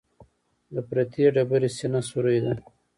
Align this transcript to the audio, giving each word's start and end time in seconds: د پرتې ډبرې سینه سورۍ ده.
د 0.73 0.75
پرتې 0.89 1.23
ډبرې 1.35 1.69
سینه 1.77 2.01
سورۍ 2.09 2.37
ده. 2.45 2.53